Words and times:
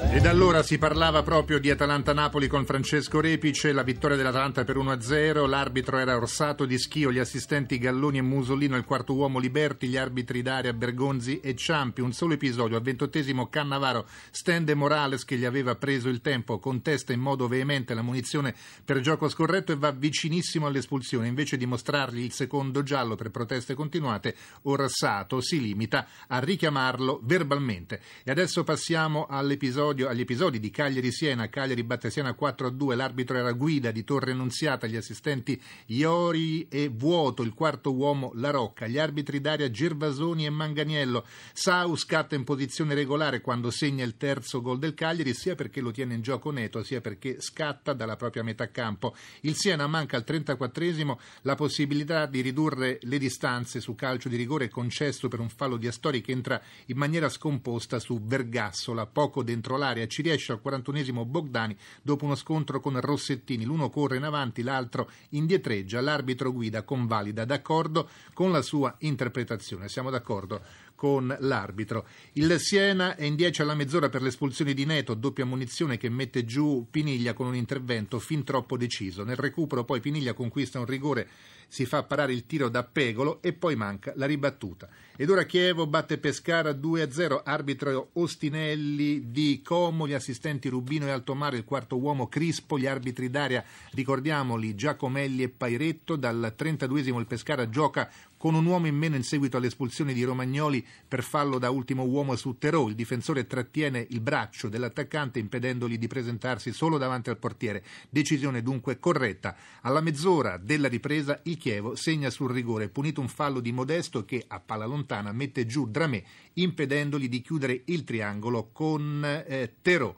Ed 0.00 0.24
allora 0.26 0.62
si 0.62 0.78
parlava 0.78 1.22
proprio 1.22 1.58
di 1.58 1.70
Atalanta-Napoli 1.70 2.46
con 2.46 2.64
Francesco 2.64 3.20
Repice, 3.20 3.72
la 3.72 3.82
vittoria 3.82 4.16
dell'Atalanta 4.16 4.64
per 4.64 4.76
1-0, 4.76 5.46
l'arbitro 5.46 5.98
era 5.98 6.16
Orsato 6.16 6.64
di 6.64 6.78
Schio, 6.78 7.12
gli 7.12 7.18
assistenti 7.18 7.78
Galloni 7.78 8.18
e 8.18 8.22
Musolino, 8.22 8.76
il 8.76 8.84
quarto 8.84 9.12
uomo 9.12 9.38
Liberti, 9.38 9.88
gli 9.88 9.96
arbitri 9.96 10.40
d'aria 10.40 10.72
Bergonzi 10.72 11.40
e 11.40 11.54
Ciampi. 11.54 12.00
Un 12.00 12.12
solo 12.12 12.34
episodio, 12.34 12.76
al 12.76 12.82
ventottesimo 12.82 13.48
Cannavaro 13.48 14.06
stende 14.30 14.74
Morales 14.74 15.24
che 15.24 15.36
gli 15.36 15.44
aveva 15.44 15.74
preso 15.74 16.08
il 16.08 16.20
tempo, 16.20 16.58
contesta 16.58 17.12
in 17.12 17.20
modo 17.20 17.46
veemente 17.46 17.92
la 17.92 18.02
munizione 18.02 18.54
per 18.84 19.00
gioco 19.00 19.28
scorretto 19.28 19.72
e 19.72 19.76
va 19.76 19.90
vicinissimo 19.90 20.66
all'espulsione. 20.66 21.28
Invece 21.28 21.56
di 21.56 21.66
mostrargli 21.66 22.22
il 22.22 22.32
secondo 22.32 22.82
giallo 22.82 23.14
per 23.14 23.30
proteste 23.30 23.74
continuate, 23.74 24.34
Orsato 24.62 25.40
si 25.40 25.60
limita 25.60 26.06
a 26.28 26.38
richiamarlo 26.38 27.20
verbalmente. 27.24 28.00
E 28.24 28.30
adesso 28.30 28.64
passiamo 28.64 29.26
all'episodio 29.28 29.87
agli 29.88 30.20
episodi 30.20 30.60
di 30.60 30.70
Cagliari-Siena, 30.70 31.48
Cagliari-Battesiana 31.48 32.36
4-2, 32.38 32.94
l'arbitro 32.94 33.38
era 33.38 33.52
Guida 33.52 33.90
di 33.90 34.04
Torre 34.04 34.32
Annunziata, 34.32 34.86
gli 34.86 34.96
assistenti 34.96 35.60
Iori 35.86 36.68
e 36.68 36.88
Vuoto, 36.92 37.42
il 37.42 37.54
quarto 37.54 37.94
uomo 37.94 38.32
La 38.34 38.50
Rocca, 38.50 38.86
gli 38.86 38.98
arbitri 38.98 39.40
d'aria 39.40 39.70
Gervasoni 39.70 40.44
e 40.44 40.50
Manganiello. 40.50 41.24
Sau 41.54 41.96
scatta 41.96 42.34
in 42.34 42.44
posizione 42.44 42.92
regolare 42.92 43.40
quando 43.40 43.70
segna 43.70 44.04
il 44.04 44.18
terzo 44.18 44.60
gol 44.60 44.78
del 44.78 44.92
Cagliari, 44.92 45.32
sia 45.32 45.54
perché 45.54 45.80
lo 45.80 45.90
tiene 45.90 46.14
in 46.14 46.20
gioco 46.20 46.50
Neto, 46.50 46.82
sia 46.82 47.00
perché 47.00 47.40
scatta 47.40 47.94
dalla 47.94 48.16
propria 48.16 48.42
metà 48.42 48.70
campo. 48.70 49.14
Il 49.40 49.54
Siena 49.54 49.86
manca 49.86 50.18
al 50.18 50.24
34esimo 50.26 51.16
la 51.42 51.54
possibilità 51.54 52.26
di 52.26 52.42
ridurre 52.42 52.98
le 53.00 53.18
distanze 53.18 53.80
su 53.80 53.94
calcio 53.94 54.28
di 54.28 54.36
rigore 54.36 54.68
concesso 54.68 55.28
per 55.28 55.40
un 55.40 55.48
fallo 55.48 55.78
di 55.78 55.86
Astori 55.86 56.20
che 56.20 56.32
entra 56.32 56.60
in 56.86 56.98
maniera 56.98 57.30
scomposta 57.30 57.98
su 57.98 58.20
Vergassola, 58.22 59.06
poco 59.06 59.42
dentro 59.42 59.76
l'area. 59.78 60.06
Ci 60.06 60.22
riesce 60.22 60.52
al 60.52 60.60
41esimo 60.62 61.24
Bogdani 61.24 61.76
dopo 62.02 62.24
uno 62.24 62.34
scontro 62.34 62.80
con 62.80 63.00
Rossettini. 63.00 63.64
L'uno 63.64 63.88
corre 63.88 64.16
in 64.16 64.24
avanti, 64.24 64.62
l'altro 64.62 65.10
indietreggia. 65.30 66.00
L'arbitro 66.00 66.52
guida 66.52 66.82
convalida 66.82 67.44
d'accordo 67.44 68.08
con 68.34 68.52
la 68.52 68.62
sua 68.62 68.94
interpretazione. 68.98 69.88
Siamo 69.88 70.10
d'accordo 70.10 70.60
con 70.98 71.32
l'arbitro. 71.38 72.08
Il 72.32 72.58
Siena 72.58 73.14
è 73.14 73.22
in 73.22 73.36
10 73.36 73.62
alla 73.62 73.76
mezz'ora 73.76 74.08
per 74.08 74.20
l'espulsione 74.20 74.74
di 74.74 74.84
Neto, 74.84 75.14
doppia 75.14 75.44
munizione 75.44 75.96
che 75.96 76.08
mette 76.08 76.44
giù 76.44 76.88
Piniglia 76.90 77.34
con 77.34 77.46
un 77.46 77.54
intervento 77.54 78.18
fin 78.18 78.42
troppo 78.42 78.76
deciso. 78.76 79.22
Nel 79.22 79.36
recupero 79.36 79.84
poi 79.84 80.00
Piniglia 80.00 80.32
conquista 80.32 80.80
un 80.80 80.86
rigore 80.86 81.28
si 81.68 81.84
fa 81.84 82.02
parare 82.02 82.32
il 82.32 82.46
tiro 82.46 82.68
da 82.68 82.82
Pegolo 82.82 83.40
e 83.42 83.52
poi 83.52 83.76
manca 83.76 84.12
la 84.16 84.26
ribattuta. 84.26 84.88
Ed 85.16 85.30
ora 85.30 85.44
Chievo 85.44 85.86
batte 85.86 86.18
Pescara 86.18 86.70
2-0, 86.70 87.42
arbitro 87.44 88.10
Ostinelli 88.14 89.30
di 89.30 89.60
Como, 89.62 90.08
gli 90.08 90.14
assistenti 90.14 90.68
Rubino 90.68 91.06
e 91.06 91.10
Altomare, 91.10 91.56
il 91.58 91.64
quarto 91.64 91.98
uomo 91.98 92.28
Crispo, 92.28 92.78
gli 92.78 92.86
arbitri 92.86 93.28
d'aria, 93.28 93.62
ricordiamoli, 93.92 94.74
Giacomelli 94.74 95.42
e 95.42 95.48
Pairetto, 95.50 96.16
dal 96.16 96.54
32esimo 96.56 97.18
il 97.18 97.26
Pescara 97.26 97.68
gioca 97.68 98.10
con 98.36 98.54
un 98.54 98.64
uomo 98.64 98.86
in 98.86 98.96
meno 98.96 99.16
in 99.16 99.24
seguito 99.24 99.56
all'espulsione 99.56 100.14
di 100.14 100.22
Romagnoli 100.22 100.86
per 101.06 101.22
fallo 101.22 101.58
da 101.58 101.70
ultimo 101.70 102.04
uomo 102.04 102.36
su 102.36 102.58
Terò. 102.58 102.88
Il 102.88 102.94
difensore 102.94 103.46
trattiene 103.46 104.06
il 104.10 104.20
braccio 104.20 104.68
dell'attaccante 104.68 105.38
impedendogli 105.38 105.98
di 105.98 106.06
presentarsi 106.06 106.72
solo 106.72 106.98
davanti 106.98 107.30
al 107.30 107.38
portiere. 107.38 107.84
Decisione 108.10 108.62
dunque 108.62 108.98
corretta. 108.98 109.56
Alla 109.82 110.00
mezz'ora 110.00 110.58
della 110.58 110.88
ripresa 110.88 111.40
il 111.44 111.56
Chievo 111.56 111.94
segna 111.94 112.30
sul 112.30 112.50
rigore, 112.50 112.88
punito 112.88 113.20
un 113.20 113.28
fallo 113.28 113.60
di 113.60 113.72
Modesto 113.72 114.24
che 114.24 114.44
a 114.46 114.60
palla 114.60 114.86
lontana 114.86 115.32
mette 115.32 115.66
giù 115.66 115.88
Dramé 115.88 116.24
impedendogli 116.54 117.28
di 117.28 117.40
chiudere 117.40 117.82
il 117.86 118.04
triangolo 118.04 118.70
con 118.72 119.24
eh, 119.24 119.74
Terò. 119.80 120.14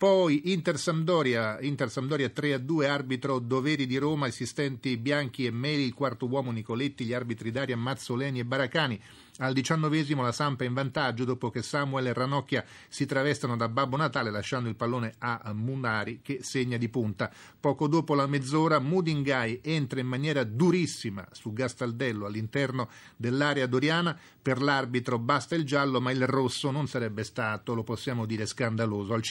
Poi 0.00 0.50
Inter 0.50 0.78
Sampdoria, 0.78 1.60
Inter 1.60 1.90
Sampdoria 1.90 2.30
3 2.30 2.54
a 2.54 2.58
2, 2.58 2.88
arbitro 2.88 3.38
Doveri 3.38 3.84
di 3.84 3.98
Roma, 3.98 4.28
assistenti 4.28 4.96
Bianchi 4.96 5.44
e 5.44 5.50
Meli, 5.50 5.84
il 5.84 5.92
quarto 5.92 6.26
uomo 6.26 6.52
Nicoletti, 6.52 7.04
gli 7.04 7.12
arbitri 7.12 7.50
Daria 7.50 7.76
Mazzoleni 7.76 8.38
e 8.38 8.46
Baracani. 8.46 8.98
Al 9.42 9.54
diciannovesimo 9.54 10.22
la 10.22 10.32
Sampa 10.32 10.64
è 10.64 10.66
in 10.66 10.74
vantaggio 10.74 11.24
dopo 11.24 11.48
che 11.48 11.62
Samuel 11.62 12.08
e 12.08 12.12
Ranocchia 12.12 12.62
si 12.88 13.06
travestano 13.06 13.56
da 13.56 13.70
Babbo 13.70 13.96
Natale 13.96 14.30
lasciando 14.30 14.68
il 14.68 14.76
pallone 14.76 15.14
a 15.18 15.52
Munari 15.54 16.20
che 16.22 16.40
segna 16.42 16.76
di 16.76 16.90
punta. 16.90 17.30
Poco 17.58 17.86
dopo 17.86 18.14
la 18.14 18.26
mezz'ora 18.26 18.78
Mudingai 18.80 19.60
entra 19.62 20.00
in 20.00 20.08
maniera 20.08 20.44
durissima 20.44 21.26
su 21.32 21.54
Gastaldello 21.54 22.26
all'interno 22.26 22.90
dell'area 23.16 23.66
doriana. 23.66 24.18
Per 24.42 24.60
l'arbitro 24.60 25.18
basta 25.18 25.54
il 25.54 25.64
giallo 25.64 26.02
ma 26.02 26.10
il 26.10 26.26
rosso 26.26 26.70
non 26.70 26.86
sarebbe 26.86 27.24
stato, 27.24 27.74
lo 27.74 27.82
possiamo 27.82 28.26
dire, 28.26 28.44
scandaloso. 28.44 29.14
Al 29.14 29.22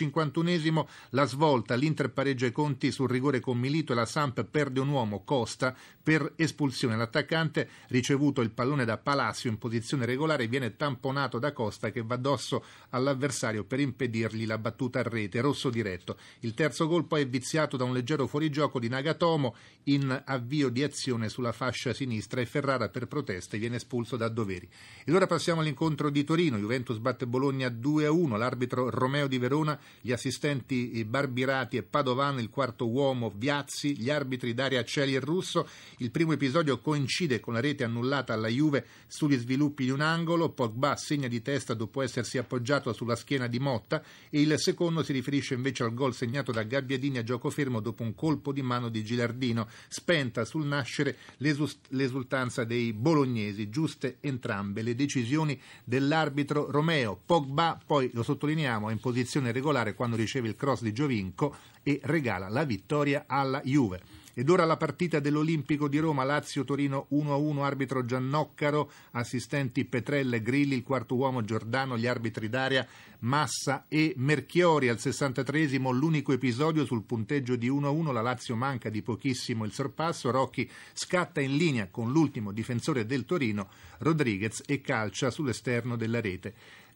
cinquantunesimo 0.59 0.87
la 1.11 1.25
svolta, 1.25 1.75
l'Inter 1.75 2.11
pareggia 2.11 2.45
i 2.45 2.51
conti 2.51 2.91
sul 2.91 3.09
rigore 3.09 3.39
con 3.39 3.57
Milito 3.57 3.93
e 3.93 3.95
la 3.95 4.05
Samp 4.05 4.43
perde 4.43 4.79
un 4.79 4.89
uomo, 4.89 5.23
Costa, 5.23 5.75
per 6.01 6.33
espulsione. 6.35 6.95
L'attaccante 6.95 7.69
ricevuto 7.87 8.41
il 8.41 8.51
pallone 8.51 8.85
da 8.85 8.97
Palacio 8.97 9.47
in 9.47 9.57
posizione 9.57 10.05
regolare 10.05 10.47
viene 10.47 10.75
tamponato 10.75 11.39
da 11.39 11.53
Costa 11.53 11.91
che 11.91 12.03
va 12.03 12.15
addosso 12.15 12.63
all'avversario 12.89 13.63
per 13.63 13.79
impedirgli 13.79 14.45
la 14.45 14.57
battuta 14.57 14.99
a 14.99 15.03
rete, 15.03 15.41
rosso 15.41 15.69
diretto. 15.69 16.17
Il 16.39 16.53
terzo 16.53 16.87
gol 16.87 17.05
poi 17.05 17.21
è 17.21 17.27
viziato 17.27 17.77
da 17.77 17.83
un 17.83 17.93
leggero 17.93 18.27
fuorigioco 18.27 18.79
di 18.79 18.89
Nagatomo 18.89 19.55
in 19.83 20.21
avvio 20.25 20.69
di 20.69 20.83
azione 20.83 21.29
sulla 21.29 21.51
fascia 21.51 21.93
sinistra 21.93 22.41
e 22.41 22.45
Ferrara 22.45 22.89
per 22.89 23.07
proteste 23.07 23.57
viene 23.57 23.77
espulso 23.77 24.17
da 24.17 24.29
Doveri. 24.29 24.67
E 25.05 25.13
ora 25.13 25.27
passiamo 25.27 25.61
all'incontro 25.61 26.09
di 26.09 26.23
Torino, 26.23 26.57
Juventus 26.57 26.97
batte 26.97 27.27
Bologna 27.27 27.67
2-1, 27.67 28.37
l'arbitro 28.37 28.89
Romeo 28.89 29.27
di 29.27 29.37
Verona, 29.37 29.79
gli 30.01 30.11
assistenti 30.11 30.48
Barbirati 31.05 31.77
e 31.77 31.83
Padovano, 31.83 32.39
il 32.39 32.49
quarto 32.49 32.87
uomo 32.87 33.31
Viazzi, 33.35 33.97
gli 33.97 34.09
arbitri 34.09 34.53
Daria 34.53 34.83
Celi 34.83 35.15
e 35.15 35.19
Russo. 35.19 35.67
Il 35.97 36.11
primo 36.11 36.33
episodio 36.33 36.79
coincide 36.79 37.39
con 37.39 37.53
la 37.53 37.59
rete 37.59 37.83
annullata 37.83 38.33
alla 38.33 38.47
Juve 38.47 38.85
sugli 39.07 39.37
sviluppi 39.37 39.83
di 39.83 39.89
un 39.89 40.01
angolo, 40.01 40.49
Pogba 40.49 40.95
segna 40.95 41.27
di 41.27 41.41
testa 41.41 41.73
dopo 41.73 42.01
essersi 42.01 42.37
appoggiato 42.37 42.93
sulla 42.93 43.15
schiena 43.15 43.47
di 43.47 43.59
Motta 43.59 44.01
e 44.29 44.41
il 44.41 44.57
secondo 44.57 45.03
si 45.03 45.11
riferisce 45.11 45.53
invece 45.53 45.83
al 45.83 45.93
gol 45.93 46.13
segnato 46.13 46.51
da 46.51 46.63
Gabbiadini 46.63 47.17
a 47.17 47.23
gioco 47.23 47.49
fermo 47.49 47.81
dopo 47.81 48.03
un 48.03 48.15
colpo 48.15 48.53
di 48.53 48.61
mano 48.61 48.89
di 48.89 49.03
Gilardino, 49.03 49.67
spenta 49.89 50.45
sul 50.45 50.65
nascere 50.65 51.17
l'esultanza 51.37 52.63
dei 52.63 52.93
bolognesi, 52.93 53.69
giuste 53.69 54.17
entrambe 54.21 54.81
le 54.81 54.95
decisioni 54.95 55.59
dell'arbitro 55.83 56.71
Romeo. 56.71 57.19
Pogba, 57.25 57.79
poi 57.85 58.09
lo 58.13 58.23
sottolineiamo, 58.23 58.89
è 58.89 58.93
in 58.93 58.99
posizione 58.99 59.51
regolare 59.51 59.93
quando 59.93 60.15
riceve 60.15 60.38
il 60.47 60.55
cross 60.55 60.81
di 60.81 60.93
Giovinco 60.93 61.55
e 61.83 61.99
regala 62.03 62.49
la 62.49 62.63
vittoria 62.63 63.25
alla 63.27 63.61
Juve. 63.63 64.01
Ed 64.39 64.49
ora 64.49 64.63
la 64.63 64.77
partita 64.77 65.19
dell'Olimpico 65.19 65.89
di 65.89 65.97
Roma, 65.97 66.23
Lazio-Torino 66.23 67.07
1-1, 67.11 67.61
arbitro 67.61 68.05
Giannoccaro, 68.05 68.89
assistenti 69.11 69.83
Petrelle, 69.83 70.41
Grilli, 70.41 70.75
il 70.75 70.83
quarto 70.83 71.15
uomo 71.15 71.43
Giordano, 71.43 71.97
gli 71.97 72.07
arbitri 72.07 72.47
d'aria 72.47 72.87
Massa 73.19 73.83
e 73.89 74.13
Merchiori. 74.15 74.87
Al 74.87 74.95
63esimo 74.95 75.91
l'unico 75.91 76.31
episodio 76.31 76.85
sul 76.85 77.03
punteggio 77.03 77.57
di 77.57 77.69
1-1, 77.69 78.13
la 78.13 78.21
Lazio 78.21 78.55
manca 78.55 78.89
di 78.89 79.01
pochissimo 79.01 79.65
il 79.65 79.73
sorpasso, 79.73 80.31
Rocchi 80.31 80.69
scatta 80.93 81.41
in 81.41 81.57
linea 81.57 81.89
con 81.89 82.09
l'ultimo 82.09 82.53
difensore 82.53 83.05
del 83.05 83.25
Torino, 83.25 83.67
Rodriguez, 83.97 84.63
e 84.65 84.79
calcia 84.79 85.31
sull'esterno 85.31 85.97
della 85.97 86.21
rete. 86.21 86.53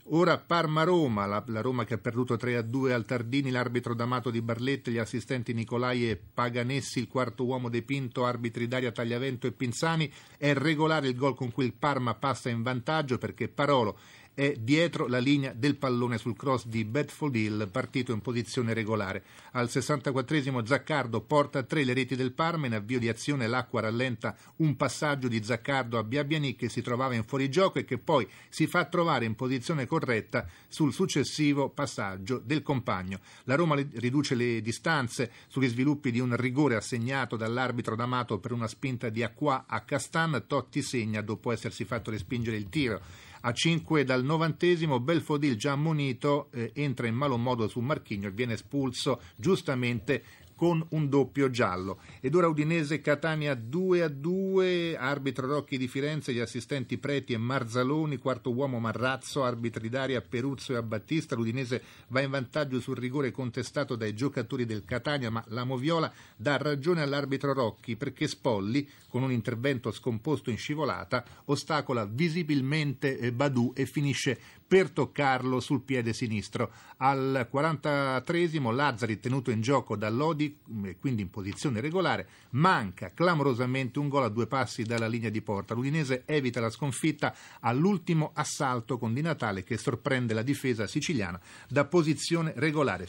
Ora 0.08 0.38
Parma-Roma, 0.38 1.26
la, 1.26 1.42
la, 1.48 1.62
Roma 1.62 1.86
che 1.86 1.94
ha 1.94 1.98
perduto 1.98 2.36
3-2 2.36 2.92
al 2.92 3.06
Tardini, 3.06 3.52
l'arbitro 3.52 3.94
D'Amato 3.94 4.32
di 4.32 4.42
Barletta, 4.42 4.92
gli 4.92 4.98
assistenti 4.98 5.54
Nicolai 5.54 6.10
e 6.10 6.18
Paganessi, 6.18 7.00
il 7.00 7.08
quarto 7.08 7.46
uomo 7.46 7.70
De 7.70 7.84
Pinto, 7.84 8.26
arbitri 8.26 8.68
Daria 8.68 8.92
Tagliavento 8.92 9.48
e 9.48 9.54
Pinzani. 9.54 10.12
È 10.38 10.54
regolare 10.54 11.08
il 11.08 11.16
gol 11.16 11.36
con 11.36 11.54
cui 11.54 11.64
il 11.64 11.74
Parma 11.74 12.16
passa 12.16 12.50
in 12.50 12.64
vantaggio 12.64 13.18
perché 13.18 13.48
Parolo 13.48 13.98
è 14.34 14.56
dietro 14.58 15.08
la 15.08 15.20
linea 15.20 15.54
del 15.54 15.76
pallone 15.76 16.18
sul 16.18 16.36
cross 16.36 16.66
di 16.66 16.86
Bedford 16.86 17.36
Hill, 17.36 17.70
partito 17.70 18.12
in 18.12 18.22
posizione 18.22 18.74
regolare. 18.74 19.24
Al 19.52 19.68
64esimo 19.68 20.66
Zaccardo 20.66 21.22
porta 21.22 21.64
tre 21.64 21.84
le 21.84 21.94
reti 21.94 22.16
del 22.16 22.34
Parma, 22.34 22.66
in 22.66 22.74
avvio 22.74 23.00
di 23.00 23.10
azione 23.10 23.48
l'acqua 23.48 23.82
rallenta 23.82 24.36
un 24.58 24.76
passaggio 24.76 25.28
di 25.28 25.44
Zaccardo 25.44 25.98
a 25.98 26.04
Biabiani 26.04 26.56
che 26.56 26.70
si 26.70 26.82
trovava 26.82 27.14
in 27.14 27.24
fuorigioco 27.24 27.80
e 27.80 27.86
che 27.86 28.00
poi 28.00 28.28
si 28.50 28.66
fa 28.66 28.86
trovare 28.86 29.26
in 29.26 29.36
posizione 29.36 29.86
corretta 29.86 30.48
sul 30.68 30.94
successivo 30.94 31.70
passaggio 31.70 32.42
del 32.44 32.64
compagno. 32.64 33.20
La 33.44 33.56
Roma 33.56 33.76
riduce 33.76 34.34
le 34.36 34.62
distanze 34.62 35.32
sugli 35.48 35.68
sviluppi 35.68 36.12
di 36.12 36.20
un 36.20 36.36
rigore 36.36 36.76
assegnato 36.76 37.36
dall'arbitro 37.36 37.96
D'Amato 37.96 38.40
per 38.40 38.52
una 38.52 38.68
spinta 38.68 39.10
di 39.10 39.22
Acqua 39.22 39.66
a 39.68 39.82
Castan, 39.82 40.44
Totti 40.48 40.82
segna 40.82 41.22
dopo 41.22 41.52
essersi 41.52 41.86
fatto 41.86 42.10
respingere 42.10 42.58
il 42.58 42.70
tiro. 42.70 43.02
A 43.46 43.52
5 43.52 44.06
dal 44.06 44.24
novantesimo 44.24 45.02
Belfodil 45.02 45.58
già 45.58 45.74
ammonito 45.74 46.50
eh, 46.54 46.72
entra 46.76 47.08
in 47.08 47.16
malo 47.16 47.38
modo 47.38 47.68
su 47.68 47.82
Marchigno 47.82 48.30
e 48.30 48.32
viene 48.32 48.54
espulso 48.54 49.20
giustamente 49.36 50.24
con 50.64 50.82
un 50.92 51.10
doppio 51.10 51.50
giallo. 51.50 52.00
Ed 52.22 52.36
ora 52.36 52.48
Udinese 52.48 53.02
Catania 53.02 53.54
2 53.54 54.02
a 54.02 54.08
2, 54.08 54.96
arbitro 54.96 55.46
Rocchi 55.46 55.78
di 55.78 55.90
Firenze, 55.90 56.32
gli 56.32 56.40
assistenti 56.40 56.98
Preti 56.98 57.34
e 57.34 57.38
Marzaloni, 57.38 58.16
quarto 58.16 58.54
uomo 58.54 58.80
Marrazzo, 58.80 59.44
arbitri 59.44 59.90
d'aria 59.90 60.22
Peruzzo 60.22 60.72
e 60.72 60.78
Abbattista. 60.78 61.36
L'Udinese 61.36 61.84
va 62.08 62.22
in 62.22 62.30
vantaggio 62.30 62.80
sul 62.80 62.96
rigore 62.96 63.32
contestato 63.32 63.98
dai 63.98 64.14
giocatori 64.14 64.64
del 64.66 64.86
Catania, 64.86 65.30
ma 65.30 65.44
la 65.48 65.66
Moviola 65.66 66.10
dà 66.38 66.56
ragione 66.56 67.02
all'arbitro 67.02 67.52
Rocchi 67.52 67.98
perché 67.98 68.30
Spolli, 68.30 68.88
con 69.10 69.22
un 69.22 69.34
intervento 69.34 69.92
scomposto 69.92 70.50
in 70.50 70.58
scivolata, 70.58 71.26
ostacola 71.44 72.06
visibilmente 72.06 73.18
eh, 73.18 73.34
Badù 73.34 73.74
e 73.76 73.86
finisce 73.86 74.40
per 74.74 74.90
toccarlo 74.90 75.60
sul 75.60 75.82
piede 75.84 76.14
sinistro. 76.14 76.72
Al 76.98 77.46
43 77.48 78.50
Lazzari, 78.72 79.20
tenuto 79.20 79.52
in 79.52 79.62
gioco 79.62 79.96
da 79.96 80.10
Lodi, 80.10 80.58
quindi 81.00 81.22
in 81.22 81.30
posizione 81.30 81.80
regolare, 81.80 82.28
manca 82.52 83.12
clamorosamente 83.14 84.00
un 84.00 84.08
gol 84.08 84.24
a 84.24 84.30
due 84.30 84.48
passi 84.48 84.82
dalla 84.82 85.06
linea 85.06 85.30
di 85.30 85.44
porta. 85.44 85.76
L'Udinese 85.76 86.24
evita 86.26 86.60
la 86.60 86.72
sconfitta 86.72 87.36
all'ultimo 87.60 88.32
assalto 88.34 88.98
con 88.98 89.14
Di 89.14 89.22
Natale 89.22 89.62
che 89.64 89.78
sorprende 89.78 90.34
la 90.34 90.42
difesa 90.42 90.88
siciliana 90.88 91.40
da 91.68 91.86
posizione 91.86 92.54
regolare. 92.56 93.02